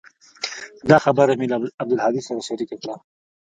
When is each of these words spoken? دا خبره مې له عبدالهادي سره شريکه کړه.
دا 0.89 0.97
خبره 1.05 1.33
مې 1.39 1.47
له 1.51 1.57
عبدالهادي 1.81 2.21
سره 2.27 2.45
شريکه 2.47 2.75
کړه. 2.81 2.95